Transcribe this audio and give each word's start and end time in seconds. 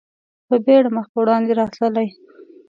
په 0.47 0.55
بېړه 0.65 0.89
مخ 0.95 1.07
په 1.11 1.17
وړاندې 1.23 1.51
راتللې. 1.59 2.07